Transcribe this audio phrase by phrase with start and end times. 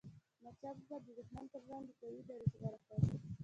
[0.03, 2.97] احمد شاه بابا د دښمن پر وړاندي قوي دریځ غوره کړ.